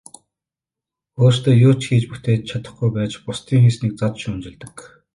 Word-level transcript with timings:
Өөрсдөө 1.23 1.53
юу 1.67 1.73
ч 1.79 1.81
хийж 1.87 2.03
бүтээж 2.11 2.41
чадахгүй 2.49 2.89
байж 2.97 3.11
бусдын 3.25 3.61
хийснийг 3.63 3.93
зад 3.97 4.13
шүүмжилдэг. 4.21 4.75